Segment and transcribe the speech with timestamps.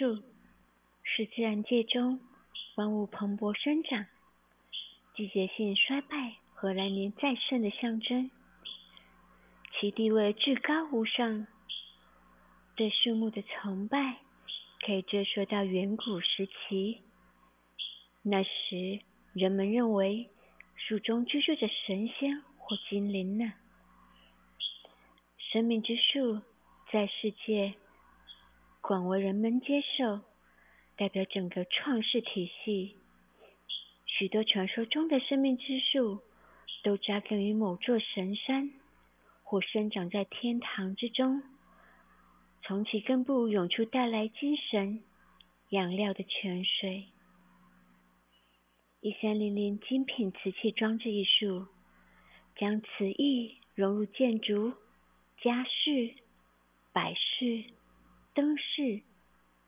[0.00, 0.16] 树
[1.02, 2.20] 是自然界中
[2.74, 4.06] 万物蓬勃生长、
[5.14, 8.30] 季节性衰败和来年再盛的象征，
[9.78, 11.46] 其地位至高无上。
[12.76, 14.16] 对树木的崇拜
[14.86, 17.02] 可以追溯到远古时期，
[18.22, 19.00] 那时
[19.34, 20.30] 人们认为
[20.76, 23.52] 树中居住着神仙或精灵呢。
[25.36, 26.40] 生命之树
[26.90, 27.74] 在世界。
[28.80, 30.20] 广为人们接受，
[30.96, 32.96] 代表整个创世体系。
[34.06, 36.20] 许多传说中的生命之树
[36.82, 38.72] 都扎根于某座神山，
[39.44, 41.42] 或生长在天堂之中，
[42.62, 45.02] 从其根部涌出带来精神
[45.68, 47.04] 养料的泉水。
[49.00, 51.66] 一三零零精品瓷器装置艺术，
[52.56, 54.72] 将瓷艺融入建筑、
[55.40, 56.14] 家饰、
[56.92, 57.64] 摆饰。
[58.34, 59.02] 灯饰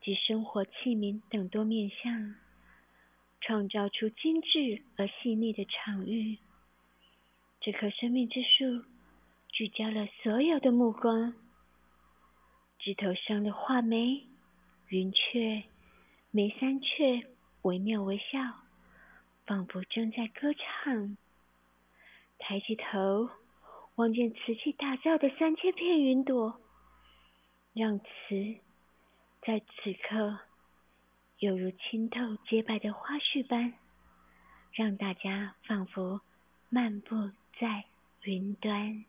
[0.01, 2.35] 及生活器皿等多面向，
[3.41, 6.37] 创造出精致而细腻的场域。
[7.59, 8.85] 这棵生命之树
[9.49, 11.33] 聚焦了所有的目光，
[12.79, 14.23] 枝头上的画眉、
[14.87, 15.63] 云雀、
[16.31, 17.27] 眉山雀
[17.61, 18.39] 惟妙惟肖，
[19.45, 21.17] 仿佛正在歌唱。
[22.39, 23.29] 抬起头，
[23.95, 26.59] 望见瓷器打造的三千片云朵。
[27.73, 28.05] 让词
[29.41, 30.39] 在此刻
[31.39, 33.73] 犹如清透洁白的花絮般，
[34.71, 36.21] 让大家仿佛
[36.69, 37.85] 漫步在
[38.21, 39.03] 云端。